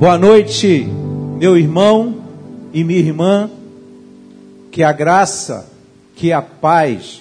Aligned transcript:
Boa 0.00 0.16
noite, 0.16 0.88
meu 1.36 1.58
irmão 1.58 2.24
e 2.72 2.82
minha 2.82 3.00
irmã. 3.00 3.50
Que 4.72 4.82
a 4.82 4.92
graça, 4.92 5.70
que 6.16 6.32
a 6.32 6.40
paz 6.40 7.20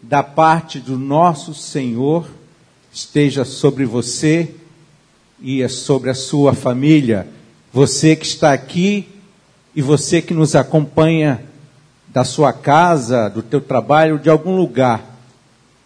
da 0.00 0.22
parte 0.22 0.80
do 0.80 0.98
nosso 0.98 1.52
Senhor 1.52 2.26
esteja 2.90 3.44
sobre 3.44 3.84
você 3.84 4.54
e 5.42 5.60
é 5.60 5.68
sobre 5.68 6.08
a 6.08 6.14
sua 6.14 6.54
família. 6.54 7.28
Você 7.70 8.16
que 8.16 8.24
está 8.24 8.50
aqui 8.50 9.06
e 9.74 9.82
você 9.82 10.22
que 10.22 10.32
nos 10.32 10.56
acompanha 10.56 11.42
da 12.08 12.24
sua 12.24 12.50
casa, 12.50 13.28
do 13.28 13.42
teu 13.42 13.60
trabalho, 13.60 14.18
de 14.18 14.30
algum 14.30 14.56
lugar. 14.56 15.04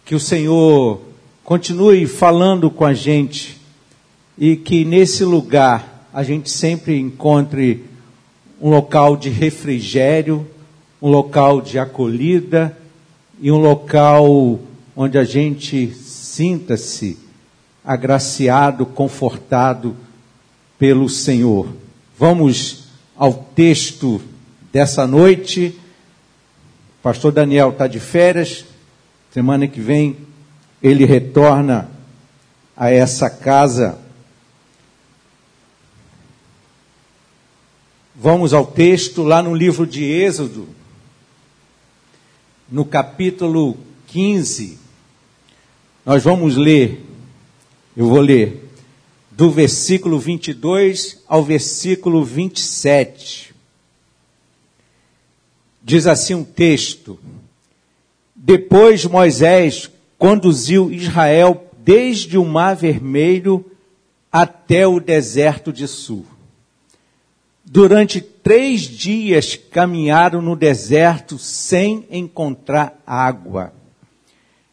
Que 0.05 0.15
o 0.15 0.19
Senhor 0.19 1.01
continue 1.43 2.07
falando 2.07 2.71
com 2.71 2.85
a 2.85 2.93
gente 2.93 3.59
e 4.37 4.55
que 4.55 4.85
nesse 4.85 5.25
lugar 5.25 5.90
a 6.13 6.23
gente 6.23 6.49
sempre 6.49 6.99
encontre 6.99 7.85
um 8.61 8.69
local 8.69 9.15
de 9.15 9.29
refrigério, 9.29 10.45
um 11.01 11.09
local 11.09 11.61
de 11.61 11.79
acolhida 11.79 12.77
e 13.39 13.51
um 13.51 13.57
local 13.57 14.59
onde 14.95 15.17
a 15.17 15.23
gente 15.23 15.91
sinta-se 15.93 17.17
agraciado, 17.83 18.85
confortado 18.85 19.95
pelo 20.77 21.07
Senhor. 21.09 21.67
Vamos 22.17 22.85
ao 23.15 23.33
texto 23.33 24.21
dessa 24.71 25.07
noite. 25.07 25.75
O 26.99 27.03
pastor 27.03 27.31
Daniel 27.31 27.69
está 27.69 27.87
de 27.87 27.99
férias. 27.99 28.65
Semana 29.31 29.67
que 29.67 29.79
vem 29.79 30.17
ele 30.83 31.05
retorna 31.05 31.89
a 32.75 32.91
essa 32.91 33.29
casa 33.29 33.97
Vamos 38.23 38.53
ao 38.53 38.67
texto 38.67 39.23
lá 39.23 39.41
no 39.41 39.55
livro 39.55 39.87
de 39.87 40.03
Êxodo, 40.03 40.67
no 42.71 42.85
capítulo 42.85 43.75
15. 44.05 44.77
Nós 46.05 46.23
vamos 46.23 46.55
ler, 46.55 47.03
eu 47.97 48.05
vou 48.05 48.21
ler, 48.21 48.69
do 49.31 49.49
versículo 49.49 50.19
22 50.19 51.23
ao 51.27 51.43
versículo 51.43 52.23
27. 52.23 53.55
Diz 55.81 56.05
assim 56.05 56.35
um 56.35 56.43
texto: 56.43 57.17
Depois 58.35 59.03
Moisés 59.03 59.89
conduziu 60.19 60.91
Israel 60.91 61.71
desde 61.79 62.37
o 62.37 62.45
Mar 62.45 62.75
Vermelho 62.75 63.65
até 64.31 64.85
o 64.85 64.99
deserto 64.99 65.73
de 65.73 65.87
Sul 65.87 66.23
Durante 67.73 68.19
três 68.19 68.81
dias 68.81 69.55
caminharam 69.55 70.41
no 70.41 70.57
deserto 70.57 71.39
sem 71.39 72.05
encontrar 72.11 73.01
água. 73.07 73.71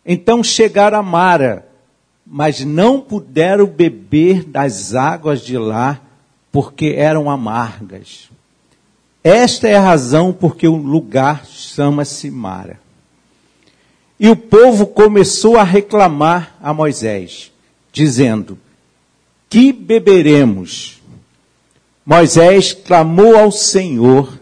Então 0.04 0.42
chegaram 0.42 0.98
a 0.98 1.02
Mara, 1.02 1.68
mas 2.26 2.64
não 2.64 3.00
puderam 3.00 3.66
beber 3.66 4.42
das 4.42 4.96
águas 4.96 5.42
de 5.42 5.56
lá, 5.56 6.00
porque 6.50 6.96
eram 6.98 7.30
amargas. 7.30 8.28
Esta 9.22 9.68
é 9.68 9.76
a 9.76 9.80
razão 9.80 10.32
porque 10.32 10.66
o 10.66 10.74
lugar 10.74 11.46
chama-se 11.46 12.28
Mara. 12.32 12.80
E 14.18 14.28
o 14.28 14.34
povo 14.34 14.88
começou 14.88 15.56
a 15.56 15.62
reclamar 15.62 16.56
a 16.60 16.74
Moisés, 16.74 17.52
dizendo: 17.92 18.58
Que 19.48 19.72
beberemos? 19.72 20.97
Moisés 22.08 22.72
clamou 22.72 23.36
ao 23.36 23.52
Senhor 23.52 24.40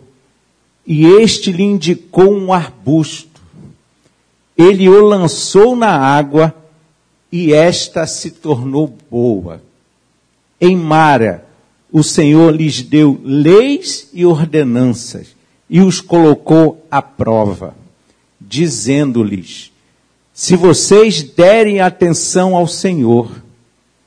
e 0.87 1.05
este 1.05 1.51
lhe 1.51 1.65
indicou 1.65 2.33
um 2.33 2.53
arbusto. 2.53 3.43
Ele 4.57 4.89
o 4.89 5.05
lançou 5.05 5.75
na 5.75 5.91
água 5.91 6.55
e 7.31 7.53
esta 7.53 8.07
se 8.07 8.31
tornou 8.31 8.97
boa. 9.11 9.61
Em 10.61 10.77
Mara, 10.77 11.45
o 11.91 12.05
Senhor 12.05 12.55
lhes 12.55 12.83
deu 12.83 13.21
leis 13.25 14.11
e 14.13 14.25
ordenanças 14.25 15.35
e 15.69 15.81
os 15.81 16.01
colocou 16.01 16.87
à 16.89 17.03
prova, 17.03 17.75
dizendo-lhes: 18.41 19.73
Se 20.33 20.55
vocês 20.55 21.21
derem 21.21 21.81
atenção 21.81 22.55
ao 22.55 22.69
Senhor, 22.69 23.43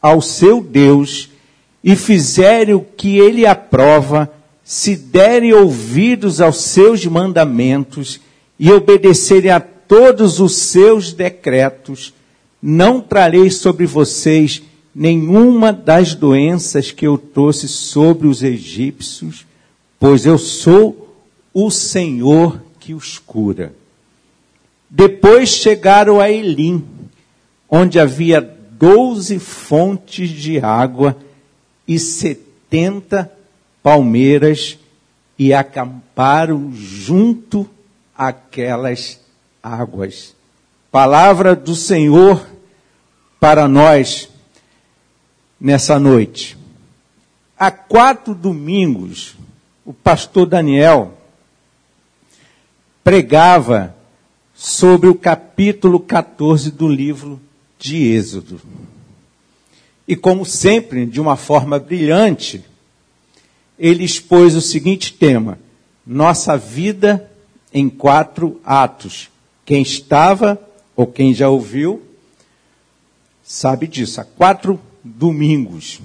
ao 0.02 0.22
seu 0.22 0.62
Deus, 0.64 1.30
e 1.84 1.96
fizerem 1.96 2.76
o 2.76 2.82
que 2.82 3.18
ele 3.18 3.46
aprova, 3.46 4.32
se 4.64 4.96
derem 4.96 5.54
ouvidos 5.54 6.42
aos 6.42 6.58
seus 6.58 7.06
mandamentos 7.06 8.20
e 8.60 8.72
obedecerem 8.72 9.52
a 9.52 9.60
todos 9.60 10.40
os 10.40 10.56
seus 10.56 11.14
decretos, 11.14 12.14
não 12.62 13.02
trarei 13.02 13.50
sobre 13.50 13.86
vocês 13.86 14.62
nenhuma 14.94 15.72
das 15.72 16.14
doenças 16.14 16.92
que 16.92 17.08
eu 17.08 17.18
trouxe 17.18 17.68
sobre 17.68 18.28
os 18.28 18.44
egípcios, 18.44 19.46
pois 20.00 20.26
eu 20.26 20.38
sou 20.38 21.16
o 21.54 21.72
Senhor 21.72 22.62
que 22.80 22.94
os 22.94 23.18
cura. 23.18 23.74
Depois 24.90 25.50
chegaram 25.50 26.20
a 26.20 26.30
Elim, 26.30 26.84
onde 27.70 28.00
havia 28.00 28.42
doze 28.72 29.40
fontes 29.40 30.30
de 30.30 30.60
água, 30.60 31.18
e 31.90 31.98
setenta 31.98 33.32
palmeiras 33.82 34.78
e 35.40 35.52
acamparam 35.52 36.72
junto 36.72 37.68
àquelas 38.16 39.20
águas. 39.64 40.36
Palavra 40.92 41.56
do 41.56 41.76
Senhor 41.76 42.46
para 43.40 43.68
nós 43.68 44.30
nessa 45.60 45.98
noite. 45.98 46.56
Há 47.58 47.72
quatro 47.72 48.36
domingos, 48.36 49.36
o 49.84 49.92
pastor 49.92 50.46
Daniel 50.46 51.18
pregava 53.04 53.96
sobre 54.54 55.10
o 55.10 55.16
capítulo 55.16 56.00
14 56.00 56.70
do 56.70 56.88
livro 56.88 57.42
de 57.80 57.98
Êxodo. 58.12 58.62
E 60.09 60.16
como 60.16 60.44
sempre, 60.44 61.06
de 61.06 61.22
uma 61.22 61.38
forma 61.38 61.78
brilhante, 61.78 62.66
ele 63.78 64.03
expôs 64.03 64.56
o 64.56 64.62
seguinte 64.62 65.14
tema: 65.14 65.59
Nossa 66.03 66.58
vida 66.58 67.30
em 67.72 67.88
quatro 67.88 68.59
atos. 68.66 69.30
Quem 69.64 69.84
estava 69.84 70.59
ou 70.96 71.06
quem 71.06 71.31
já 71.31 71.48
ouviu 71.48 72.02
sabe 73.44 73.86
disso. 73.86 74.19
Há 74.19 74.24
quatro 74.24 74.80
domingos. 75.03 76.02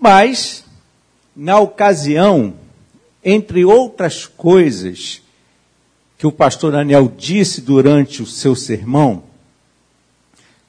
Mas, 0.00 0.64
na 1.36 1.60
ocasião, 1.60 2.54
entre 3.22 3.62
outras 3.62 4.24
coisas 4.24 5.20
que 6.16 6.26
o 6.26 6.32
pastor 6.32 6.72
Daniel 6.72 7.12
disse 7.14 7.60
durante 7.60 8.22
o 8.22 8.26
seu 8.26 8.56
sermão, 8.56 9.22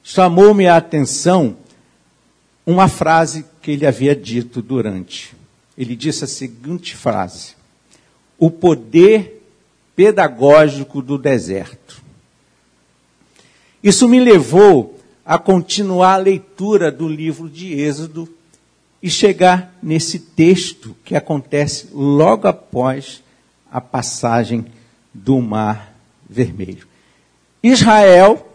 chamou-me 0.08 0.66
a 0.66 0.78
atenção 0.78 1.58
uma 2.64 2.88
frase 2.88 3.44
que 3.60 3.72
ele 3.72 3.86
havia 3.86 4.16
dito 4.16 4.62
durante. 4.62 5.36
Ele 5.76 5.94
disse 5.94 6.24
a 6.24 6.26
seguinte 6.26 6.96
frase: 6.96 7.54
O 8.38 8.50
poder 8.50 9.44
pedagógico 9.94 11.02
do 11.02 11.18
deserto. 11.18 12.02
Isso 13.82 14.08
me 14.08 14.18
levou 14.18 14.98
a 15.26 15.38
continuar 15.38 16.14
a 16.14 16.16
leitura 16.16 16.90
do 16.90 17.06
livro 17.06 17.46
de 17.46 17.78
Êxodo 17.78 18.26
e 19.02 19.10
chegar 19.10 19.76
nesse 19.82 20.18
texto 20.18 20.96
que 21.04 21.14
acontece 21.14 21.88
logo 21.92 22.48
após 22.48 23.22
a 23.70 23.78
passagem 23.78 24.64
do 25.12 25.38
Mar 25.42 25.94
Vermelho. 26.26 26.88
Israel 27.62 28.47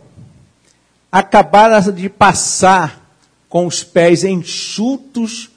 acabara 1.13 1.79
de 1.79 2.09
passar 2.09 3.15
com 3.47 3.67
os 3.67 3.83
pés 3.83 4.23
enxutos 4.23 5.51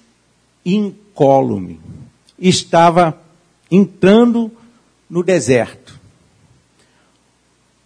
e 0.63 0.77
incólume. 0.77 1.81
Estava 2.39 3.19
entrando 3.71 4.53
no 5.09 5.23
deserto. 5.23 5.99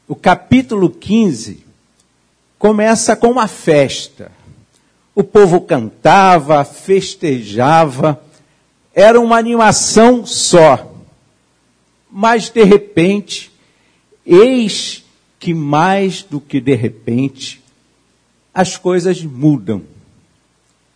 O 0.08 0.16
capítulo 0.16 0.90
15 0.90 1.64
começa 2.58 3.14
com 3.14 3.28
uma 3.28 3.46
festa. 3.46 4.32
O 5.14 5.22
povo 5.22 5.60
cantava, 5.60 6.64
festejava, 6.64 8.20
era 8.92 9.20
uma 9.20 9.38
animação 9.38 10.26
só. 10.26 10.92
Mas 12.10 12.50
de 12.50 12.64
repente, 12.64 13.52
eis 14.26 15.04
que 15.38 15.54
mais 15.54 16.22
do 16.22 16.38
que 16.38 16.60
de 16.60 16.74
repente, 16.74 17.59
as 18.52 18.76
coisas 18.76 19.22
mudam. 19.22 19.82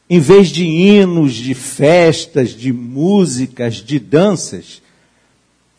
em 0.08 0.20
vez 0.20 0.48
de 0.48 0.64
hinos, 0.66 1.32
de 1.32 1.54
festas, 1.54 2.50
de 2.50 2.72
músicas, 2.72 3.76
de 3.76 3.98
danças, 3.98 4.82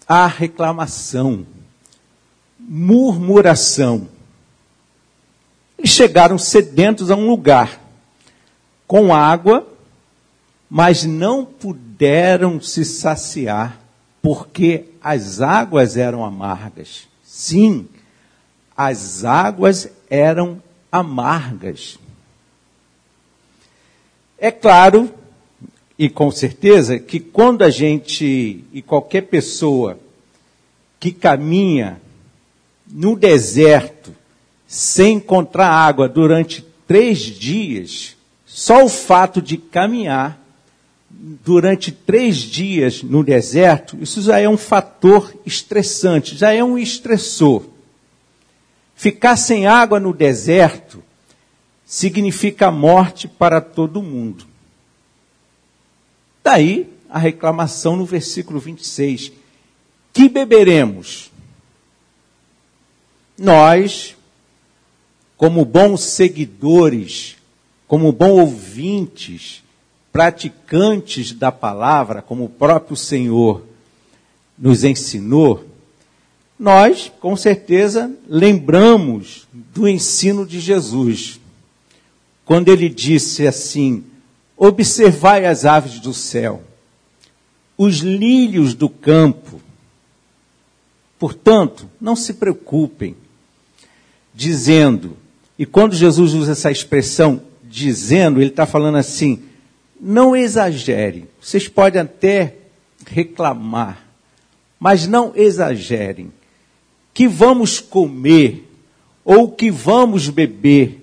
há 0.07 0.25
reclamação, 0.25 1.45
murmuração. 2.59 4.07
Eles 5.77 5.91
chegaram 5.91 6.39
sedentos 6.39 7.11
a 7.11 7.15
um 7.15 7.29
lugar 7.29 7.79
com 8.87 9.13
água, 9.13 9.67
mas 10.67 11.03
não 11.03 11.45
puderam 11.45 12.59
se 12.59 12.83
saciar, 12.83 13.79
porque 14.23 14.85
as 15.01 15.39
águas 15.39 15.97
eram 15.97 16.25
amargas. 16.25 17.07
Sim, 17.23 17.87
as 18.75 19.23
águas 19.23 19.87
eram 20.09 20.61
amargas. 20.99 21.97
É 24.37 24.51
claro, 24.51 25.13
e 25.97 26.09
com 26.09 26.29
certeza, 26.29 26.99
que 26.99 27.19
quando 27.19 27.63
a 27.63 27.69
gente 27.69 28.63
e 28.73 28.81
qualquer 28.81 29.21
pessoa 29.21 29.97
que 30.99 31.11
caminha 31.11 32.01
no 32.91 33.15
deserto 33.15 34.13
sem 34.67 35.17
encontrar 35.17 35.69
água 35.69 36.09
durante 36.09 36.65
três 36.87 37.19
dias, 37.19 38.15
só 38.45 38.83
o 38.83 38.89
fato 38.89 39.41
de 39.41 39.57
caminhar 39.57 40.41
durante 41.09 41.91
três 41.91 42.37
dias 42.37 43.01
no 43.01 43.23
deserto, 43.23 43.97
isso 44.01 44.21
já 44.21 44.39
é 44.39 44.49
um 44.49 44.57
fator 44.57 45.33
estressante, 45.45 46.35
já 46.35 46.51
é 46.53 46.63
um 46.63 46.77
estressor. 46.77 47.74
Ficar 48.95 49.35
sem 49.35 49.67
água 49.67 49.99
no 49.99 50.13
deserto 50.13 51.03
significa 51.85 52.71
morte 52.71 53.27
para 53.27 53.61
todo 53.61 54.01
mundo. 54.01 54.45
Daí 56.43 56.89
a 57.09 57.19
reclamação 57.19 57.95
no 57.95 58.05
versículo 58.05 58.59
26. 58.59 59.31
Que 60.13 60.29
beberemos? 60.29 61.31
Nós, 63.37 64.15
como 65.35 65.65
bons 65.65 66.01
seguidores, 66.01 67.35
como 67.87 68.11
bons 68.11 68.39
ouvintes, 68.39 69.63
praticantes 70.11 71.33
da 71.33 71.51
palavra, 71.51 72.21
como 72.21 72.45
o 72.45 72.49
próprio 72.49 72.95
Senhor 72.95 73.65
nos 74.57 74.85
ensinou, 74.85 75.65
nós, 76.57 77.11
com 77.19 77.35
certeza, 77.35 78.11
lembramos 78.27 79.47
do 79.53 79.87
ensino 79.87 80.45
de 80.45 80.59
Jesus 80.59 81.39
quando 82.45 82.69
ele 82.69 82.87
disse 82.87 83.45
assim: 83.45 84.03
Observai 84.55 85.45
as 85.45 85.65
aves 85.65 85.99
do 85.99 86.13
céu, 86.13 86.63
os 87.77 87.97
lírios 87.97 88.73
do 88.73 88.87
campo. 88.87 89.59
Portanto, 91.19 91.89
não 91.99 92.15
se 92.15 92.33
preocupem, 92.33 93.15
dizendo, 94.33 95.17
e 95.57 95.65
quando 95.65 95.95
Jesus 95.95 96.33
usa 96.33 96.51
essa 96.51 96.71
expressão, 96.71 97.41
dizendo, 97.63 98.39
ele 98.39 98.49
está 98.49 98.65
falando 98.65 98.97
assim: 98.97 99.43
não 99.99 100.35
exagerem. 100.35 101.27
Vocês 101.41 101.67
podem 101.67 102.01
até 102.01 102.55
reclamar, 103.07 104.05
mas 104.79 105.07
não 105.07 105.33
exagerem. 105.35 106.31
Que 107.15 107.27
vamos 107.27 107.79
comer, 107.79 108.69
ou 109.23 109.49
que 109.49 109.71
vamos 109.71 110.29
beber, 110.29 111.01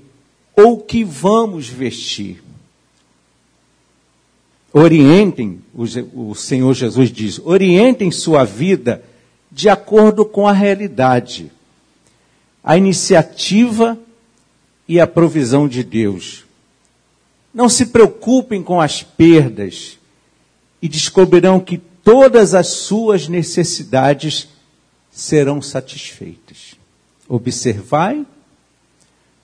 ou 0.55 0.79
que 0.79 1.03
vamos 1.03 1.67
vestir. 1.67 2.41
Orientem, 4.73 5.61
o 5.75 6.35
Senhor 6.35 6.73
Jesus 6.75 7.11
diz, 7.11 7.41
orientem 7.44 8.11
sua 8.11 8.44
vida 8.44 9.03
de 9.50 9.69
acordo 9.69 10.25
com 10.25 10.47
a 10.47 10.53
realidade, 10.53 11.50
a 12.62 12.76
iniciativa 12.76 13.99
e 14.87 15.00
a 15.00 15.06
provisão 15.06 15.67
de 15.67 15.82
Deus. 15.82 16.44
Não 17.53 17.69
se 17.69 17.87
preocupem 17.87 18.62
com 18.62 18.81
as 18.81 19.03
perdas 19.03 19.99
e 20.81 20.88
descobrirão 20.88 21.59
que 21.59 21.76
todas 21.76 22.55
as 22.55 22.69
suas 22.69 23.29
necessidades 23.29 24.49
serão 25.12 25.61
satisfeitas. 25.61 26.75
Observai 27.29 28.26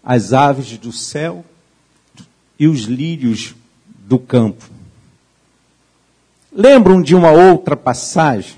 as 0.02 0.32
aves 0.32 0.78
do 0.78 0.90
céu 0.90 1.44
e 2.58 2.66
os 2.66 2.80
lírios 2.80 3.54
do 3.86 4.18
campo. 4.18 4.64
Lembram 6.50 7.02
de 7.02 7.14
uma 7.14 7.30
outra 7.30 7.76
passagem? 7.76 8.56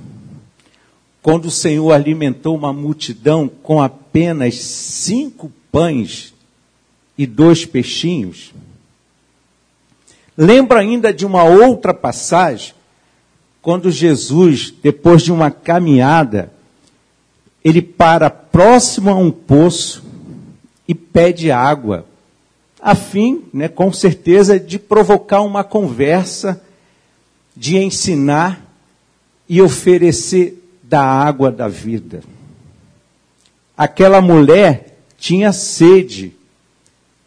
Quando 1.21 1.47
o 1.47 1.51
Senhor 1.51 1.93
alimentou 1.93 2.57
uma 2.57 2.73
multidão 2.73 3.49
com 3.49 3.83
apenas 3.83 4.55
cinco 4.55 5.53
pães 5.71 6.33
e 7.19 7.27
dois 7.27 7.67
peixinhos? 7.67 8.55
Lembra 10.37 10.81
ainda 10.81 11.13
de 11.13 11.27
uma 11.27 11.43
outra 11.45 11.93
passagem? 11.93 12.73
Quando 13.61 13.91
Jesus, 13.91 14.73
depois 14.83 15.23
de 15.23 15.31
uma 15.31 15.51
caminhada, 15.51 16.51
ele 17.65 17.83
para 17.83 18.31
próximo 18.31 19.11
a 19.11 19.15
um 19.15 19.31
poço 19.31 20.03
e 20.89 20.95
pede 20.95 21.51
água, 21.51 22.07
a 22.81 22.95
fim, 22.95 23.45
né, 23.53 23.69
com 23.69 23.93
certeza, 23.93 24.59
de 24.59 24.79
provocar 24.79 25.43
uma 25.43 25.63
conversa, 25.63 26.63
de 27.55 27.77
ensinar 27.77 28.67
e 29.49 29.61
oferecer 29.61 30.57
da 30.83 31.03
água 31.03 31.53
da 31.53 31.69
vida. 31.69 32.23
Aquela 33.77 34.21
mulher 34.21 34.99
tinha 35.19 35.53
sede, 35.53 36.33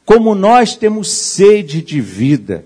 como 0.05 0.33
nós 0.33 0.75
temos 0.75 1.09
sede 1.09 1.81
de 1.81 2.01
vida. 2.01 2.65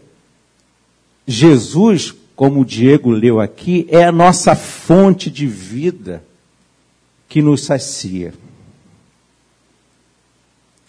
Jesus, 1.27 2.15
como 2.35 2.61
o 2.61 2.65
Diego 2.65 3.11
leu 3.11 3.41
aqui, 3.41 3.85
é 3.89 4.05
a 4.05 4.11
nossa 4.11 4.55
fonte 4.55 5.29
de 5.29 5.45
vida 5.45 6.23
que 7.27 7.41
nos 7.41 7.65
sacia. 7.65 8.33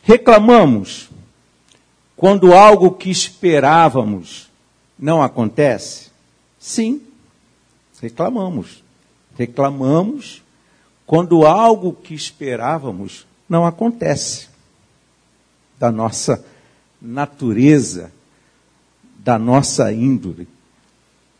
Reclamamos 0.02 1.10
quando 2.16 2.54
algo 2.54 2.92
que 2.92 3.10
esperávamos 3.10 4.48
não 4.98 5.22
acontece? 5.22 6.10
Sim, 6.58 7.00
reclamamos. 8.00 8.82
Reclamamos 9.36 10.42
quando 11.06 11.46
algo 11.46 11.92
que 11.92 12.14
esperávamos 12.14 13.26
não 13.48 13.64
acontece. 13.64 14.48
Da 15.78 15.92
nossa 15.92 16.44
natureza, 17.00 18.12
da 19.18 19.38
nossa 19.38 19.92
índole. 19.92 20.48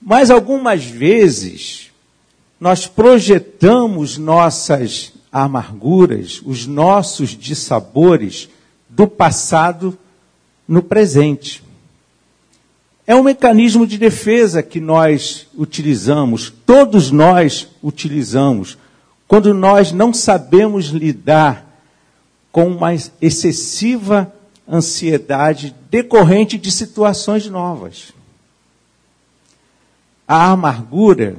Mas 0.01 0.31
algumas 0.31 0.85
vezes 0.85 1.88
nós 2.61 2.87
projetamos 2.87 4.19
nossas 4.19 5.13
amarguras, 5.31 6.43
os 6.45 6.67
nossos 6.67 7.31
dissabores 7.31 8.49
do 8.89 9.07
passado 9.07 9.97
no 10.67 10.83
presente. 10.83 11.63
É 13.07 13.15
um 13.15 13.23
mecanismo 13.23 13.87
de 13.87 13.97
defesa 13.97 14.63
que 14.63 14.81
nós 14.81 15.47
utilizamos, 15.57 16.53
todos 16.67 17.11
nós 17.11 17.69
utilizamos, 17.83 18.77
quando 19.27 19.55
nós 19.55 19.93
não 19.93 20.13
sabemos 20.13 20.87
lidar 20.87 21.65
com 22.51 22.67
uma 22.67 22.93
excessiva 23.21 24.33
ansiedade 24.69 25.75
decorrente 25.91 26.59
de 26.59 26.71
situações 26.71 27.49
novas. 27.49 28.13
A 30.27 30.51
amargura 30.51 31.37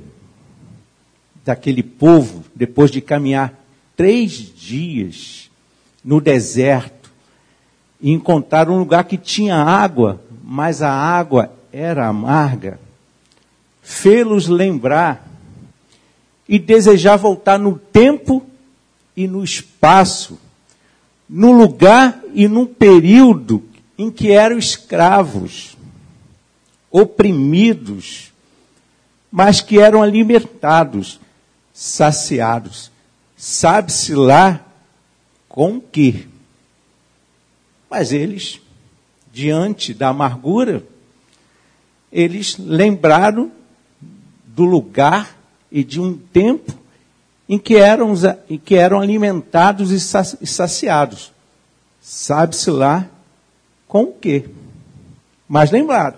daquele 1.43 1.83
povo, 1.83 2.43
depois 2.55 2.91
de 2.91 3.01
caminhar 3.01 3.53
três 3.95 4.31
dias 4.31 5.49
no 6.03 6.21
deserto, 6.21 7.11
e 8.01 8.11
encontraram 8.11 8.75
um 8.75 8.79
lugar 8.79 9.03
que 9.03 9.17
tinha 9.17 9.55
água, 9.55 10.21
mas 10.43 10.81
a 10.81 10.91
água 10.91 11.51
era 11.71 12.07
amarga, 12.07 12.79
fê-los 13.81 14.47
lembrar 14.47 15.27
e 16.47 16.57
desejar 16.57 17.17
voltar 17.17 17.59
no 17.59 17.77
tempo 17.77 18.45
e 19.15 19.27
no 19.27 19.43
espaço, 19.43 20.39
no 21.29 21.51
lugar 21.51 22.21
e 22.33 22.47
no 22.47 22.65
período 22.65 23.63
em 23.97 24.09
que 24.09 24.31
eram 24.31 24.57
escravos, 24.57 25.77
oprimidos, 26.89 28.31
mas 29.31 29.61
que 29.61 29.77
eram 29.77 30.01
alimentados, 30.01 31.19
saciados. 31.79 32.91
Sabe-se 33.37 34.13
lá 34.13 34.59
com 35.47 35.79
que? 35.79 36.27
Mas 37.89 38.11
eles, 38.11 38.59
diante 39.31 39.93
da 39.93 40.09
amargura, 40.09 40.83
eles 42.11 42.57
lembraram 42.57 43.49
do 44.45 44.65
lugar 44.65 45.37
e 45.71 45.81
de 45.81 46.01
um 46.01 46.17
tempo 46.17 46.77
em 47.47 47.57
que 47.57 47.77
eram, 47.77 48.13
em 48.49 48.57
que 48.57 48.75
eram 48.75 48.99
alimentados 48.99 49.89
e 49.91 50.45
saciados. 50.45 51.31
Sabe-se 52.01 52.69
lá 52.69 53.07
com 53.87 54.03
o 54.03 54.13
quê? 54.13 54.49
Mas 55.47 55.71
lembraram. 55.71 56.17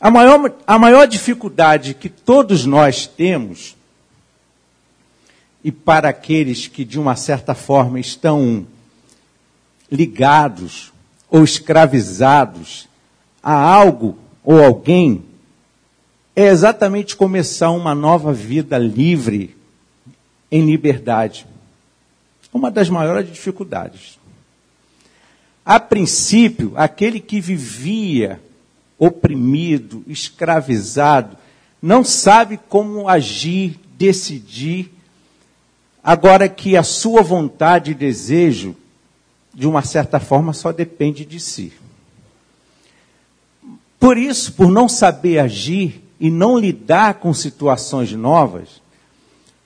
A 0.00 0.10
maior, 0.10 0.54
a 0.66 0.78
maior 0.78 1.06
dificuldade 1.06 1.92
que 1.92 2.08
todos 2.08 2.64
nós 2.64 3.06
temos, 3.06 3.76
e 5.62 5.70
para 5.70 6.08
aqueles 6.08 6.66
que 6.66 6.86
de 6.86 6.98
uma 6.98 7.14
certa 7.16 7.54
forma 7.54 8.00
estão 8.00 8.66
ligados 9.92 10.90
ou 11.28 11.44
escravizados 11.44 12.88
a 13.42 13.52
algo 13.52 14.16
ou 14.42 14.64
alguém, 14.64 15.22
é 16.34 16.46
exatamente 16.46 17.14
começar 17.14 17.70
uma 17.70 17.94
nova 17.94 18.32
vida 18.32 18.78
livre, 18.78 19.54
em 20.50 20.64
liberdade. 20.64 21.46
Uma 22.52 22.70
das 22.70 22.88
maiores 22.88 23.30
dificuldades. 23.30 24.18
A 25.64 25.78
princípio, 25.78 26.72
aquele 26.74 27.20
que 27.20 27.38
vivia 27.38 28.40
oprimido, 29.00 30.04
escravizado, 30.06 31.36
não 31.80 32.04
sabe 32.04 32.60
como 32.68 33.08
agir, 33.08 33.80
decidir, 33.96 34.92
agora 36.04 36.50
que 36.50 36.76
a 36.76 36.82
sua 36.82 37.22
vontade 37.22 37.92
e 37.92 37.94
desejo, 37.94 38.76
de 39.54 39.66
uma 39.66 39.80
certa 39.80 40.20
forma, 40.20 40.52
só 40.52 40.70
depende 40.70 41.24
de 41.24 41.40
si. 41.40 41.72
Por 43.98 44.18
isso, 44.18 44.52
por 44.52 44.70
não 44.70 44.86
saber 44.86 45.38
agir 45.38 46.04
e 46.20 46.30
não 46.30 46.58
lidar 46.58 47.14
com 47.14 47.32
situações 47.32 48.12
novas, 48.12 48.82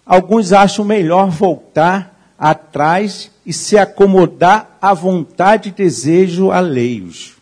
alguns 0.06 0.52
acham 0.52 0.84
melhor 0.84 1.28
voltar 1.28 2.34
atrás 2.38 3.32
e 3.44 3.52
se 3.52 3.76
acomodar 3.76 4.78
à 4.80 4.94
vontade 4.94 5.70
e 5.70 5.72
desejo 5.72 6.52
alheios, 6.52 7.33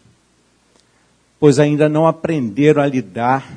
pois 1.43 1.59
ainda 1.59 1.89
não 1.89 2.07
aprenderam 2.07 2.81
a 2.81 2.87
lidar 2.87 3.53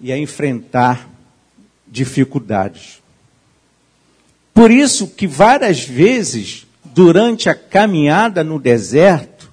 e 0.00 0.12
a 0.12 0.16
enfrentar 0.16 1.10
dificuldades. 1.84 3.02
Por 4.54 4.70
isso 4.70 5.08
que 5.08 5.26
várias 5.26 5.80
vezes, 5.80 6.64
durante 6.84 7.48
a 7.48 7.56
caminhada 7.56 8.44
no 8.44 8.60
deserto, 8.60 9.52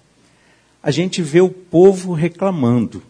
a 0.84 0.92
gente 0.92 1.24
vê 1.24 1.42
o 1.42 1.50
povo 1.50 2.14
reclamando, 2.14 3.02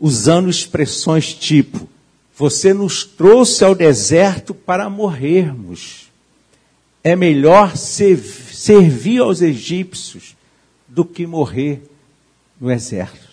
usando 0.00 0.48
expressões 0.48 1.34
tipo: 1.34 1.86
Você 2.38 2.72
nos 2.72 3.04
trouxe 3.04 3.62
ao 3.62 3.74
deserto 3.74 4.54
para 4.54 4.88
morrermos 4.88 6.10
é 7.04 7.14
melhor 7.14 7.76
servir 7.76 9.18
aos 9.18 9.42
egípcios 9.42 10.34
do 10.88 11.04
que 11.04 11.26
morrer 11.26 11.82
no 12.60 12.70
exército, 12.70 13.28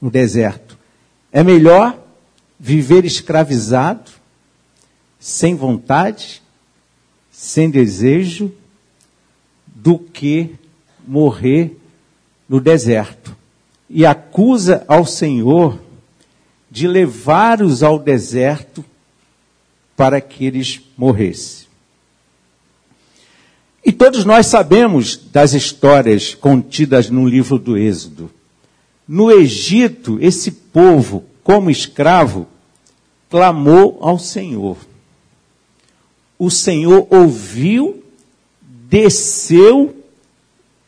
no 0.00 0.10
deserto. 0.10 0.78
É 1.32 1.42
melhor 1.42 1.98
viver 2.58 3.04
escravizado, 3.04 4.10
sem 5.18 5.54
vontade, 5.54 6.42
sem 7.30 7.70
desejo, 7.70 8.52
do 9.66 9.98
que 9.98 10.54
morrer 11.06 11.76
no 12.48 12.60
deserto. 12.60 13.36
E 13.88 14.06
acusa 14.06 14.84
ao 14.88 15.04
Senhor 15.04 15.78
de 16.70 16.88
levá-los 16.88 17.82
ao 17.82 17.98
deserto 17.98 18.84
para 19.96 20.20
que 20.20 20.44
eles 20.44 20.80
morressem. 20.96 21.64
E 23.84 23.92
todos 23.92 24.24
nós 24.24 24.46
sabemos 24.46 25.16
das 25.16 25.52
histórias 25.52 26.34
contidas 26.34 27.10
no 27.10 27.28
livro 27.28 27.58
do 27.58 27.76
Êxodo. 27.76 28.30
No 29.06 29.30
Egito, 29.30 30.18
esse 30.20 30.50
povo, 30.50 31.24
como 31.42 31.70
escravo, 31.70 32.46
clamou 33.28 33.98
ao 34.00 34.18
Senhor. 34.18 34.78
O 36.38 36.50
Senhor 36.50 37.06
ouviu, 37.10 38.02
desceu 38.62 39.94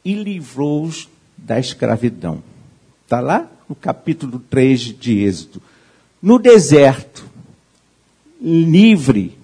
e 0.04 0.14
livrou-os 0.14 1.08
da 1.36 1.58
escravidão. 1.58 2.42
Está 3.04 3.20
lá 3.20 3.50
no 3.68 3.74
capítulo 3.74 4.38
3 4.50 4.80
de 4.98 5.18
Êxodo. 5.18 5.62
No 6.22 6.38
deserto, 6.38 7.24
livre, 8.40 9.36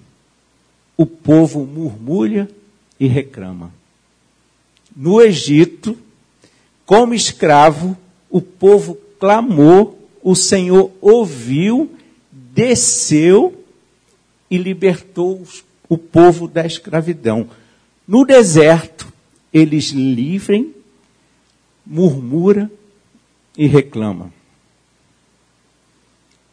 o 0.97 1.05
povo 1.05 1.65
murmura 1.65 2.49
e 2.99 3.07
reclama. 3.07 3.71
No 4.95 5.21
Egito, 5.21 5.97
como 6.85 7.13
escravo, 7.13 7.97
o 8.33 8.41
povo 8.41 8.97
clamou, 9.19 10.09
o 10.23 10.35
Senhor 10.35 10.89
ouviu, 10.99 11.95
desceu 12.31 13.63
e 14.49 14.57
libertou 14.57 15.43
o 15.87 15.99
povo 15.99 16.47
da 16.47 16.65
escravidão. 16.65 17.47
No 18.07 18.25
deserto, 18.25 19.13
eles 19.53 19.91
livrem, 19.91 20.73
murmura 21.85 22.71
e 23.55 23.67
reclama. 23.67 24.33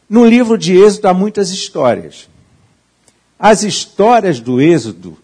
No 0.07 0.23
livro 0.23 0.59
de 0.59 0.77
Êxodo 0.77 1.07
há 1.07 1.15
muitas 1.15 1.49
histórias. 1.49 2.29
As 3.39 3.63
histórias 3.63 4.39
do 4.39 4.61
Êxodo 4.61 5.17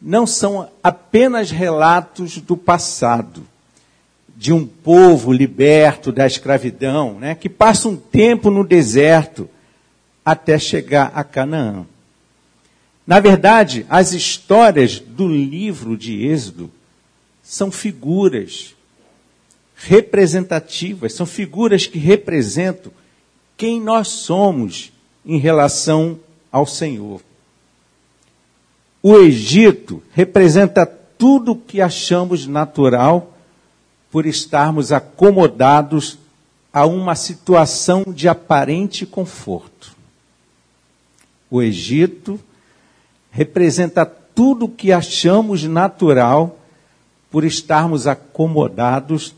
não 0.00 0.24
são 0.24 0.70
apenas 0.84 1.50
relatos 1.50 2.38
do 2.38 2.56
passado, 2.56 3.44
de 4.40 4.54
um 4.54 4.66
povo 4.66 5.34
liberto 5.34 6.10
da 6.10 6.26
escravidão, 6.26 7.18
né, 7.20 7.34
que 7.34 7.46
passa 7.46 7.90
um 7.90 7.94
tempo 7.94 8.50
no 8.50 8.64
deserto 8.64 9.46
até 10.24 10.58
chegar 10.58 11.12
a 11.14 11.22
Canaã. 11.22 11.84
Na 13.06 13.20
verdade, 13.20 13.84
as 13.86 14.14
histórias 14.14 14.98
do 14.98 15.28
livro 15.28 15.94
de 15.94 16.24
Êxodo 16.24 16.70
são 17.42 17.70
figuras 17.70 18.74
representativas, 19.76 21.12
são 21.12 21.26
figuras 21.26 21.86
que 21.86 21.98
representam 21.98 22.90
quem 23.58 23.78
nós 23.78 24.08
somos 24.08 24.90
em 25.22 25.36
relação 25.36 26.18
ao 26.50 26.64
Senhor. 26.64 27.20
O 29.02 29.18
Egito 29.18 30.02
representa 30.12 30.86
tudo 30.86 31.52
o 31.52 31.56
que 31.56 31.82
achamos 31.82 32.46
natural 32.46 33.29
por 34.10 34.26
estarmos 34.26 34.92
acomodados 34.92 36.18
a 36.72 36.86
uma 36.86 37.14
situação 37.14 38.04
de 38.08 38.28
aparente 38.28 39.06
conforto. 39.06 39.96
O 41.50 41.60
Egito 41.62 42.38
representa 43.30 44.04
tudo 44.06 44.66
o 44.66 44.68
que 44.68 44.92
achamos 44.92 45.64
natural 45.64 46.58
por 47.30 47.44
estarmos 47.44 48.06
acomodados 48.06 49.34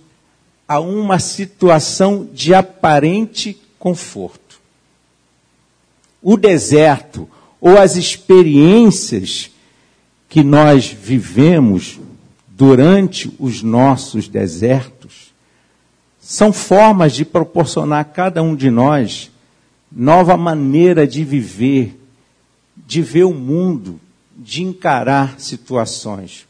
a 0.67 0.81
uma 0.81 1.19
situação 1.19 2.29
de 2.33 2.55
aparente 2.55 3.61
conforto. 3.79 4.61
O 6.23 6.37
deserto 6.37 7.29
ou 7.61 7.79
as 7.79 7.97
experiências 7.97 9.50
que 10.29 10.43
nós 10.43 10.87
vivemos 10.87 12.00
durante 12.62 13.28
os 13.40 13.61
nossos 13.61 14.28
desertos 14.28 15.35
são 16.21 16.52
formas 16.52 17.12
de 17.12 17.25
proporcionar 17.25 17.99
a 17.99 18.04
cada 18.04 18.40
um 18.40 18.54
de 18.54 18.71
nós 18.71 19.33
nova 19.90 20.37
maneira 20.37 21.04
de 21.04 21.25
viver, 21.25 22.00
de 22.76 23.02
ver 23.02 23.25
o 23.25 23.35
mundo, 23.35 23.99
de 24.37 24.62
encarar 24.62 25.40
situações. 25.40 26.47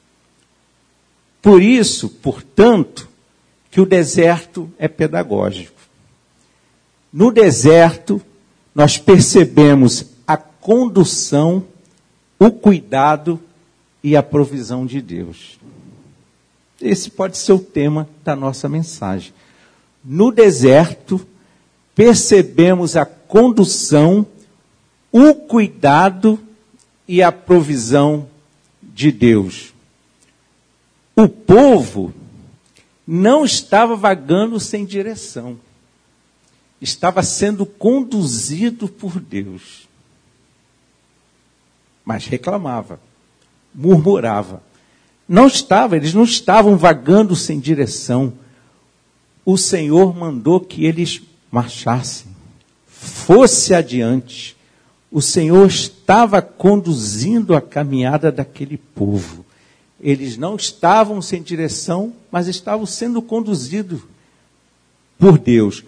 Por 1.40 1.62
isso, 1.62 2.10
portanto, 2.10 3.08
que 3.70 3.80
o 3.80 3.86
deserto 3.86 4.70
é 4.78 4.88
pedagógico. 4.88 5.80
No 7.10 7.32
deserto, 7.32 8.20
nós 8.74 8.98
percebemos 8.98 10.04
a 10.26 10.36
condução, 10.36 11.64
o 12.38 12.50
cuidado 12.50 13.40
e 14.04 14.14
a 14.14 14.22
provisão 14.22 14.84
de 14.84 15.00
Deus. 15.00 15.58
Esse 16.82 17.08
pode 17.10 17.38
ser 17.38 17.52
o 17.52 17.60
tema 17.60 18.08
da 18.24 18.34
nossa 18.34 18.68
mensagem. 18.68 19.32
No 20.04 20.32
deserto, 20.32 21.24
percebemos 21.94 22.96
a 22.96 23.06
condução, 23.06 24.26
o 25.12 25.32
cuidado 25.32 26.40
e 27.06 27.22
a 27.22 27.30
provisão 27.30 28.28
de 28.82 29.12
Deus. 29.12 29.72
O 31.14 31.28
povo 31.28 32.12
não 33.06 33.44
estava 33.44 33.94
vagando 33.94 34.58
sem 34.58 34.84
direção. 34.84 35.58
estava 36.80 37.22
sendo 37.22 37.64
conduzido 37.64 38.88
por 38.88 39.20
Deus. 39.20 39.86
Mas 42.04 42.26
reclamava, 42.26 42.98
murmurava. 43.72 44.60
Não 45.32 45.46
estava, 45.46 45.96
eles 45.96 46.12
não 46.12 46.24
estavam 46.24 46.76
vagando 46.76 47.34
sem 47.34 47.58
direção. 47.58 48.34
O 49.46 49.56
Senhor 49.56 50.14
mandou 50.14 50.60
que 50.60 50.84
eles 50.84 51.22
marchassem, 51.50 52.26
fosse 52.86 53.72
adiante. 53.72 54.54
O 55.10 55.22
Senhor 55.22 55.66
estava 55.66 56.42
conduzindo 56.42 57.54
a 57.54 57.62
caminhada 57.62 58.30
daquele 58.30 58.76
povo. 58.76 59.42
Eles 59.98 60.36
não 60.36 60.54
estavam 60.54 61.22
sem 61.22 61.40
direção, 61.42 62.12
mas 62.30 62.46
estavam 62.46 62.84
sendo 62.84 63.22
conduzidos 63.22 64.02
por 65.18 65.38
Deus. 65.38 65.82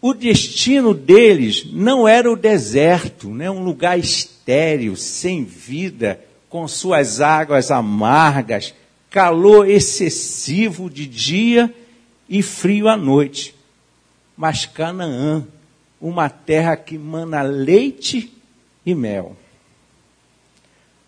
O 0.00 0.14
destino 0.14 0.94
deles 0.94 1.66
não 1.70 2.08
era 2.08 2.32
o 2.32 2.36
deserto, 2.36 3.28
né? 3.28 3.50
um 3.50 3.62
lugar 3.62 3.98
estéril, 3.98 4.96
sem 4.96 5.44
vida, 5.44 6.18
com 6.50 6.66
suas 6.66 7.20
águas 7.20 7.70
amargas, 7.70 8.74
calor 9.08 9.70
excessivo 9.70 10.90
de 10.90 11.06
dia 11.06 11.72
e 12.28 12.42
frio 12.42 12.88
à 12.88 12.96
noite. 12.96 13.54
Mas 14.36 14.66
Canaã, 14.66 15.46
uma 16.00 16.28
terra 16.28 16.76
que 16.76 16.98
mana 16.98 17.40
leite 17.40 18.32
e 18.84 18.94
mel. 18.94 19.36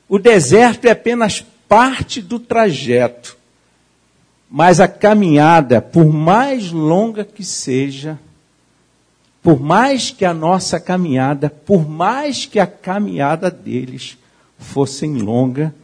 O 0.09 0.19
deserto 0.19 0.85
é 0.85 0.93
apenas 0.93 1.45
parte 1.69 2.23
do 2.23 2.39
trajeto, 2.39 3.37
mas 4.49 4.79
a 4.79 4.87
caminhada, 4.87 5.81
por 5.83 6.13
mais 6.13 6.71
longa 6.71 7.25
que 7.25 7.43
seja, 7.43 8.19
por 9.43 9.59
mais 9.59 10.11
que 10.11 10.25
a 10.25 10.33
nossa 10.33 10.79
caminhada, 10.79 11.51
por 11.51 11.89
mais 11.89 12.47
que 12.47 12.61
a 12.61 12.67
caminhada 12.67 13.51
deles 13.51 14.19
fosse 14.63 15.07
longa, 15.07 15.75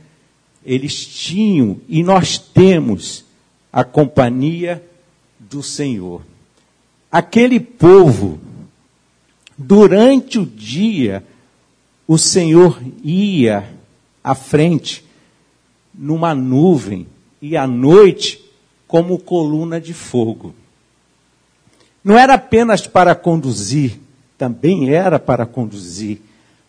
eles 0.64 1.04
tinham 1.04 1.78
e 1.88 2.02
nós 2.02 2.38
temos 2.38 3.24
a 3.72 3.84
companhia 3.84 4.82
do 5.38 5.62
Senhor. 5.62 6.22
Aquele 7.10 7.60
povo 7.60 8.38
Durante 9.58 10.38
o 10.38 10.46
dia, 10.46 11.24
o 12.06 12.16
Senhor 12.16 12.80
ia 13.02 13.68
à 14.22 14.32
frente 14.32 15.04
numa 15.92 16.32
nuvem 16.32 17.08
e 17.42 17.56
à 17.56 17.66
noite 17.66 18.40
como 18.86 19.18
coluna 19.18 19.80
de 19.80 19.92
fogo. 19.92 20.54
Não 22.04 22.16
era 22.16 22.34
apenas 22.34 22.86
para 22.86 23.16
conduzir, 23.16 23.98
também 24.38 24.90
era 24.94 25.18
para 25.18 25.44
conduzir, 25.44 26.20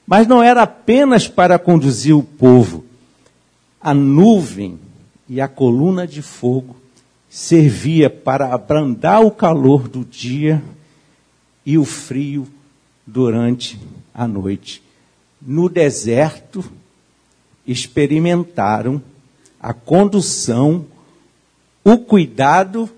mas 0.09 0.25
não 0.25 0.41
era 0.41 0.63
apenas 0.63 1.27
para 1.27 1.59
conduzir 1.59 2.17
o 2.17 2.23
povo. 2.23 2.83
A 3.79 3.93
nuvem 3.93 4.79
e 5.29 5.39
a 5.39 5.47
coluna 5.47 6.07
de 6.07 6.23
fogo 6.23 6.75
servia 7.29 8.09
para 8.09 8.51
abrandar 8.51 9.23
o 9.23 9.29
calor 9.29 9.87
do 9.87 10.03
dia 10.03 10.63
e 11.63 11.77
o 11.77 11.85
frio 11.85 12.47
durante 13.05 13.79
a 14.11 14.27
noite. 14.27 14.81
No 15.39 15.69
deserto, 15.69 16.65
experimentaram 17.67 18.99
a 19.59 19.75
condução, 19.75 20.87
o 21.83 21.99
cuidado 21.99 22.89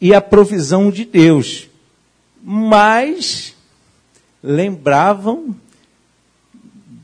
e 0.00 0.12
a 0.12 0.20
provisão 0.20 0.90
de 0.90 1.04
Deus. 1.04 1.68
Mas 2.42 3.54
lembravam 4.42 5.54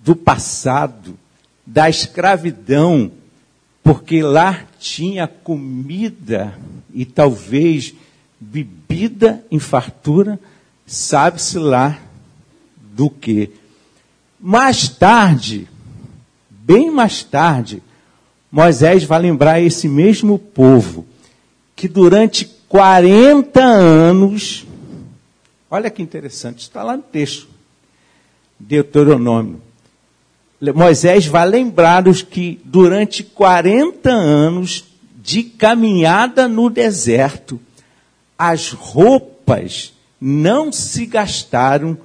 do 0.02 0.16
passado, 0.16 1.16
da 1.64 1.88
escravidão, 1.88 3.12
porque 3.82 4.22
lá 4.22 4.64
tinha 4.78 5.26
comida 5.26 6.58
e 6.92 7.04
talvez 7.04 7.94
bebida 8.38 9.44
em 9.50 9.58
fartura, 9.58 10.38
sabe-se 10.86 11.58
lá 11.58 11.98
do 12.76 13.08
que. 13.08 13.50
Mais 14.40 14.88
tarde, 14.88 15.68
bem 16.50 16.90
mais 16.90 17.22
tarde, 17.22 17.82
Moisés 18.50 19.04
vai 19.04 19.20
lembrar 19.20 19.60
esse 19.60 19.88
mesmo 19.88 20.38
povo 20.38 21.06
que 21.76 21.88
durante 21.88 22.44
40 22.68 23.60
anos, 23.62 24.66
olha 25.70 25.90
que 25.90 26.02
interessante, 26.02 26.60
está 26.60 26.82
lá 26.82 26.96
no 26.96 27.02
texto, 27.02 27.48
Deuteronômio. 28.58 29.60
Moisés 30.70 31.27
vai 31.27 31.48
lembrar-os 31.48 32.22
que 32.22 32.61
durante 32.64 33.25
40 33.25 34.11
anos 34.11 34.85
de 35.20 35.42
caminhada 35.42 36.46
no 36.46 36.70
deserto, 36.70 37.61
as 38.38 38.70
roupas 38.70 39.92
não 40.20 40.70
se 40.70 41.07
gastaram 41.07 41.98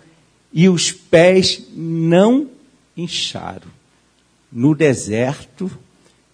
e 0.51 0.67
os 0.67 0.91
pés 0.91 1.67
não 1.75 2.47
incharam. 2.95 3.67
No 4.51 4.73
deserto, 4.73 5.69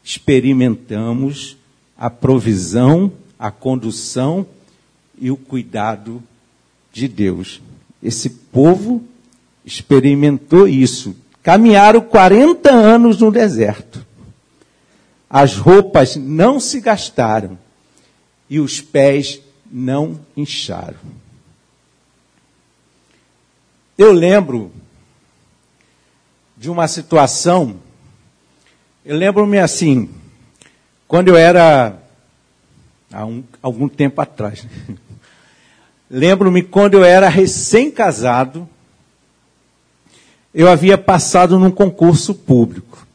experimentamos 0.04 1.58
a 1.98 2.10
provisão, 2.10 3.12
a 3.38 3.52
condução 3.52 4.46
e 5.20 5.30
o 5.32 5.36
cuidado 5.36 6.24
de 6.92 7.08
Deus. 7.08 7.62
Esse 8.02 8.30
povo 8.30 9.04
experimentou 9.66 10.68
isso. 10.68 11.16
Caminharam 11.44 12.00
40 12.00 12.72
anos 12.72 13.20
no 13.20 13.30
deserto. 13.30 14.04
As 15.30 15.58
roupas 15.58 16.16
não 16.16 16.58
se 16.60 16.80
gastaram 16.80 17.60
e 18.50 18.60
os 18.60 18.80
pés 18.80 19.42
não 19.70 20.20
incharam. 20.38 21.00
Eu 23.98 24.12
lembro 24.14 24.72
de 26.56 26.70
uma 26.70 26.88
situação, 26.88 27.76
eu 29.04 29.18
lembro-me 29.18 29.60
assim, 29.60 30.10
quando 31.08 31.28
eu 31.28 31.36
era, 31.36 32.00
há 33.12 33.26
um, 33.26 33.44
algum 33.62 33.90
tempo 33.90 34.22
atrás, 34.22 34.66
lembro-me 36.10 36.64
quando 36.64 36.94
eu 36.94 37.04
era 37.04 37.28
recém-casado, 37.28 38.70
eu 40.54 40.70
havia 40.70 40.98
passado 40.98 41.58
num 41.58 41.72
concurso 41.72 42.36
público. 42.36 43.08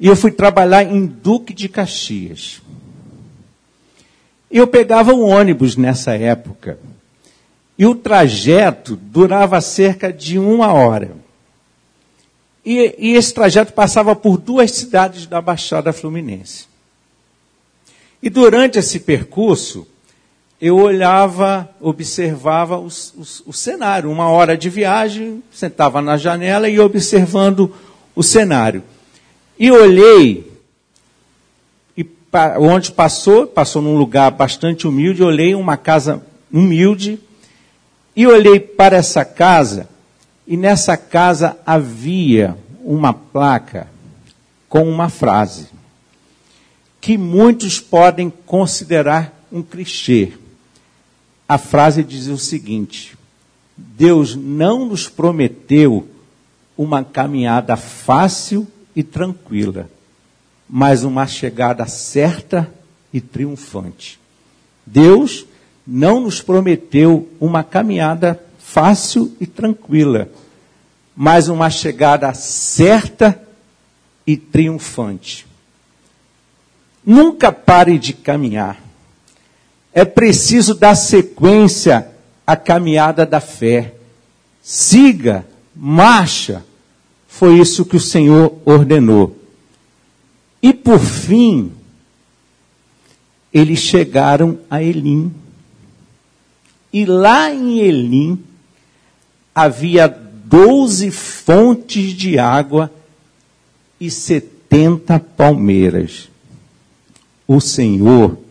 E 0.00 0.06
eu 0.06 0.16
fui 0.16 0.30
trabalhar 0.30 0.82
em 0.82 1.04
Duque 1.04 1.52
de 1.52 1.68
Caxias. 1.68 2.62
Eu 4.50 4.66
pegava 4.66 5.12
um 5.12 5.22
ônibus 5.22 5.76
nessa 5.76 6.14
época. 6.14 6.78
E 7.76 7.84
o 7.86 7.94
trajeto 7.94 8.96
durava 8.96 9.60
cerca 9.60 10.12
de 10.12 10.38
uma 10.38 10.72
hora. 10.72 11.16
E, 12.64 12.94
e, 12.98 13.14
esse 13.14 13.34
trajeto 13.34 13.72
passava 13.72 14.16
por 14.16 14.38
duas 14.38 14.70
cidades 14.70 15.26
da 15.26 15.40
Baixada 15.40 15.92
Fluminense. 15.92 16.66
E 18.22 18.30
durante 18.30 18.78
esse 18.78 19.00
percurso, 19.00 19.86
eu 20.66 20.78
olhava, 20.78 21.68
observava 21.78 22.78
o, 22.78 22.86
o, 22.86 23.22
o 23.44 23.52
cenário. 23.52 24.10
Uma 24.10 24.30
hora 24.30 24.56
de 24.56 24.70
viagem, 24.70 25.42
sentava 25.52 26.00
na 26.00 26.16
janela 26.16 26.70
e 26.70 26.80
observando 26.80 27.70
o 28.16 28.22
cenário. 28.22 28.82
E 29.58 29.70
olhei, 29.70 30.50
e 31.94 32.06
onde 32.58 32.92
passou, 32.92 33.46
passou 33.46 33.82
num 33.82 33.98
lugar 33.98 34.30
bastante 34.30 34.88
humilde, 34.88 35.22
olhei 35.22 35.54
uma 35.54 35.76
casa 35.76 36.22
humilde, 36.50 37.20
e 38.16 38.26
olhei 38.26 38.58
para 38.58 38.96
essa 38.96 39.22
casa, 39.22 39.86
e 40.46 40.56
nessa 40.56 40.96
casa 40.96 41.58
havia 41.66 42.56
uma 42.82 43.12
placa 43.12 43.86
com 44.66 44.88
uma 44.88 45.10
frase, 45.10 45.66
que 47.02 47.18
muitos 47.18 47.78
podem 47.80 48.32
considerar 48.46 49.44
um 49.52 49.62
clichê. 49.62 50.32
A 51.48 51.58
frase 51.58 52.02
dizia 52.02 52.34
o 52.34 52.38
seguinte: 52.38 53.16
Deus 53.76 54.34
não 54.34 54.86
nos 54.86 55.08
prometeu 55.08 56.08
uma 56.76 57.04
caminhada 57.04 57.76
fácil 57.76 58.66
e 58.96 59.02
tranquila, 59.02 59.88
mas 60.68 61.04
uma 61.04 61.26
chegada 61.26 61.86
certa 61.86 62.72
e 63.12 63.20
triunfante. 63.20 64.18
Deus 64.86 65.46
não 65.86 66.20
nos 66.20 66.40
prometeu 66.40 67.28
uma 67.38 67.62
caminhada 67.62 68.42
fácil 68.58 69.34
e 69.40 69.46
tranquila, 69.46 70.28
mas 71.14 71.48
uma 71.48 71.70
chegada 71.70 72.32
certa 72.34 73.40
e 74.26 74.36
triunfante. 74.36 75.46
Nunca 77.04 77.52
pare 77.52 77.98
de 77.98 78.14
caminhar. 78.14 78.83
É 79.94 80.04
preciso 80.04 80.74
dar 80.74 80.96
sequência 80.96 82.08
a 82.44 82.56
caminhada 82.56 83.24
da 83.24 83.40
fé. 83.40 83.94
Siga, 84.60 85.46
marcha. 85.74 86.64
Foi 87.28 87.58
isso 87.58 87.84
que 87.84 87.96
o 87.96 88.00
Senhor 88.00 88.58
ordenou. 88.64 89.38
E 90.60 90.72
por 90.72 90.98
fim, 90.98 91.72
eles 93.52 93.78
chegaram 93.78 94.58
a 94.68 94.82
Elim. 94.82 95.32
E 96.92 97.04
lá 97.04 97.52
em 97.52 97.78
Elim 97.78 98.42
havia 99.54 100.08
doze 100.08 101.10
fontes 101.10 102.12
de 102.12 102.38
água 102.38 102.90
e 104.00 104.10
setenta 104.10 105.20
palmeiras. 105.20 106.28
O 107.46 107.60
Senhor 107.60 108.43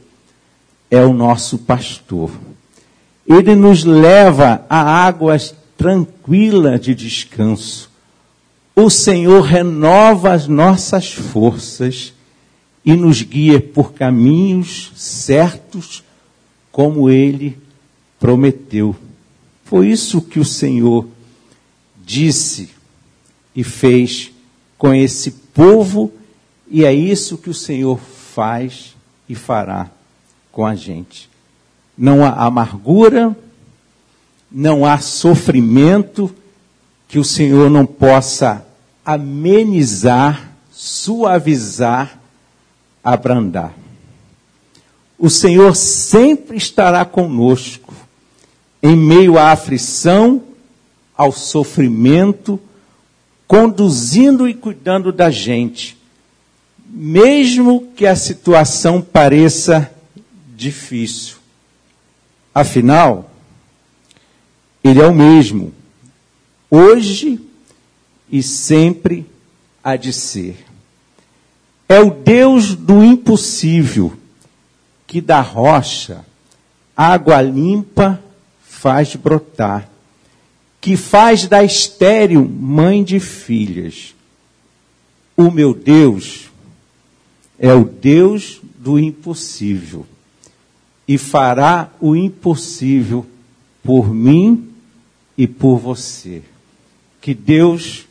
é 0.94 1.04
o 1.04 1.12
nosso 1.12 1.58
pastor. 1.58 2.30
Ele 3.26 3.56
nos 3.56 3.84
leva 3.84 4.64
a 4.70 4.80
águas 4.80 5.56
tranquilas 5.76 6.80
de 6.80 6.94
descanso. 6.94 7.90
O 8.76 8.92
Senhor 8.92 9.42
renova 9.42 10.34
as 10.34 10.48
nossas 10.48 11.12
forças 11.12 12.14
e 12.86 12.96
nos 12.96 13.24
guia 13.24 13.60
por 13.60 13.94
caminhos 13.94 14.92
certos, 14.96 16.04
como 16.72 17.10
ele 17.10 17.58
prometeu. 18.20 18.96
Foi 19.66 19.88
isso 19.90 20.22
que 20.22 20.40
o 20.40 20.46
Senhor 20.46 21.08
disse 22.06 22.70
e 23.56 23.64
fez 23.64 24.32
com 24.78 24.94
esse 24.94 25.32
povo, 25.56 26.14
e 26.70 26.86
é 26.86 26.94
isso 26.94 27.36
que 27.36 27.50
o 27.50 27.54
Senhor 27.54 28.00
faz 28.00 28.96
e 29.28 29.34
fará 29.34 29.90
com 30.54 30.66
a 30.66 30.76
gente. 30.76 31.30
Não 31.98 32.24
há 32.24 32.30
amargura, 32.46 33.36
não 34.50 34.86
há 34.86 35.00
sofrimento 35.00 36.34
que 37.08 37.20
o 37.20 37.24
Senhor 37.24 37.70
não 37.70 37.86
possa 37.86 38.66
amenizar, 39.04 40.52
suavizar, 40.72 42.18
abrandar. 43.04 43.74
O 45.18 45.30
Senhor 45.30 45.76
sempre 45.76 46.56
estará 46.56 47.04
conosco 47.04 47.94
em 48.82 48.96
meio 48.96 49.38
à 49.38 49.52
aflição, 49.52 50.44
ao 51.16 51.32
sofrimento, 51.32 52.60
conduzindo 53.48 54.48
e 54.48 54.54
cuidando 54.54 55.12
da 55.12 55.30
gente, 55.32 55.98
mesmo 56.88 57.88
que 57.96 58.06
a 58.06 58.16
situação 58.16 59.02
pareça 59.02 59.94
difícil. 60.56 61.38
Afinal, 62.54 63.32
Ele 64.84 65.02
é 65.02 65.08
o 65.08 65.14
mesmo, 65.14 65.74
hoje 66.70 67.40
e 68.30 68.44
sempre 68.44 69.26
há 69.84 69.96
de 69.96 70.12
ser. 70.14 70.58
É 71.88 72.00
o 72.00 72.10
Deus 72.12 72.76
do 72.76 73.04
impossível, 73.04 74.14
que 75.08 75.22
da 75.22 75.42
rocha 75.42 76.26
água 76.96 77.42
limpa 77.42 78.22
faz 78.62 79.16
brotar, 79.16 79.90
que 80.82 80.98
faz 80.98 81.48
da 81.48 81.64
estéril 81.64 82.48
mãe 82.48 83.04
de 83.04 83.20
filhas. 83.20 84.14
O 85.36 85.50
meu 85.50 85.74
Deus 85.74 86.50
é 87.58 87.74
o 87.74 87.86
Deus 87.86 88.60
do 88.78 89.00
impossível 89.00 90.06
e 91.08 91.18
fará 91.18 91.90
o 92.00 92.16
impossível 92.16 93.26
por 93.84 94.14
mim 94.14 94.70
e 95.38 95.48
por 95.48 95.78
você. 95.78 96.42
Que 97.22 97.34
Deus 97.34 98.06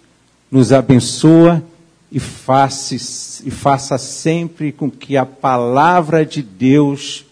nos 0.51 0.73
abençoe 0.73 1.63
e 2.11 2.21
faça, 2.21 2.95
e 2.95 3.51
faça 3.51 3.97
sempre 3.97 4.73
com 4.73 4.91
que 4.91 5.17
a 5.17 5.25
palavra 5.25 6.27
de 6.27 6.43
Deus 6.43 7.25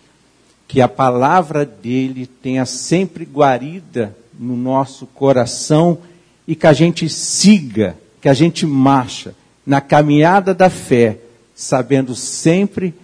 que 0.70 0.81
a 0.81 0.87
palavra 0.87 1.66
dele 1.66 2.29
tenha 2.29 2.64
sempre 2.64 3.25
guarida 3.25 4.16
no 4.38 4.57
nosso 4.57 5.05
coração 5.05 5.99
e 6.46 6.55
que 6.55 6.64
a 6.64 6.73
gente 6.73 7.09
siga, 7.09 7.96
que 8.20 8.29
a 8.29 8.35
gente 8.35 8.64
marcha 8.64 9.35
na 9.66 9.81
caminhada 9.81 10.55
da 10.55 10.70
fé, 10.70 11.18
sabendo 11.57 12.14
sempre 12.14 12.94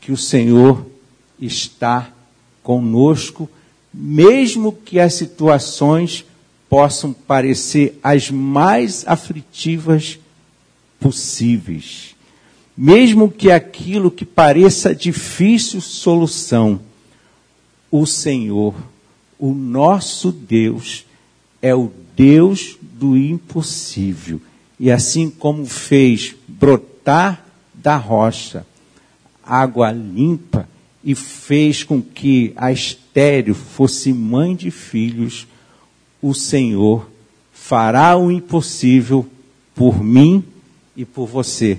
que 0.00 0.10
o 0.10 0.16
Senhor 0.16 0.86
está 1.40 2.12
conosco, 2.62 3.48
mesmo 3.92 4.72
que 4.72 5.00
as 5.00 5.14
situações 5.14 6.24
possam 6.68 7.12
parecer 7.12 7.98
as 8.02 8.30
mais 8.30 9.04
aflitivas 9.06 10.18
possíveis. 11.00 12.14
Mesmo 12.76 13.30
que 13.30 13.50
aquilo 13.50 14.10
que 14.10 14.24
pareça 14.24 14.94
difícil 14.94 15.80
solução, 15.80 16.80
o 17.90 18.06
Senhor, 18.06 18.74
o 19.38 19.52
nosso 19.52 20.30
Deus, 20.30 21.04
é 21.60 21.74
o 21.74 21.90
Deus 22.16 22.76
do 22.80 23.16
impossível. 23.16 24.40
E 24.78 24.90
assim 24.90 25.28
como 25.28 25.66
fez 25.66 26.34
brotar 26.46 27.44
da 27.74 27.96
rocha 27.96 28.64
água 29.50 29.90
limpa 29.90 30.68
e 31.02 31.14
fez 31.14 31.82
com 31.82 32.00
que 32.02 32.52
a 32.56 32.70
estéreo 32.70 33.54
fosse 33.54 34.12
mãe 34.12 34.54
de 34.54 34.70
filhos, 34.70 35.46
o 36.20 36.34
Senhor 36.34 37.10
fará 37.52 38.16
o 38.16 38.30
impossível 38.30 39.26
por 39.74 40.02
mim 40.02 40.44
e 40.96 41.04
por 41.04 41.26
você. 41.26 41.78